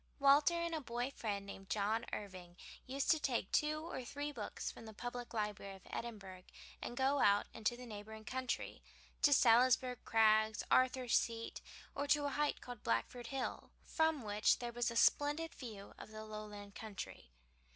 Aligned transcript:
Walter 0.17 0.55
and 0.59 0.73
a 0.73 0.81
boy 0.81 1.11
friend 1.11 1.45
named 1.45 1.69
John 1.69 2.07
Irving 2.11 2.57
used 2.87 3.11
to 3.11 3.19
take 3.19 3.51
two 3.51 3.81
or 3.85 4.03
three 4.03 4.31
books 4.31 4.71
from 4.71 4.87
the 4.87 4.95
public 4.95 5.31
library 5.31 5.75
of 5.75 5.85
Edinburgh, 5.91 6.45
and 6.81 6.97
go 6.97 7.19
out 7.19 7.45
into 7.53 7.77
the 7.77 7.85
neighboring 7.85 8.25
country, 8.25 8.81
to 9.21 9.31
Salisbury 9.31 9.97
Crags, 10.03 10.63
Arthur's 10.71 11.15
Seat, 11.19 11.61
or 11.93 12.07
to 12.07 12.25
a 12.25 12.29
height 12.29 12.61
called 12.61 12.81
Blackford 12.81 13.27
Hill, 13.27 13.69
from 13.85 14.23
which 14.23 14.57
there 14.57 14.73
was 14.73 14.89
a 14.89 14.95
splendid 14.95 15.53
view 15.53 15.93
of 15.99 16.09
the 16.09 16.25
Lowland 16.25 16.73
country. 16.73 17.29